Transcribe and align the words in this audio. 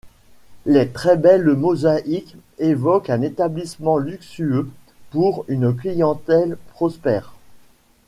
Les 0.65 0.87
très 0.89 1.15
belles 1.15 1.53
mosaïques 1.55 2.35
évoquent 2.57 3.11
un 3.11 3.21
établissement 3.21 3.99
luxueux 3.99 4.67
pour 5.11 5.45
une 5.47 5.75
clientèle 5.75 6.57
prospère. 6.73 7.35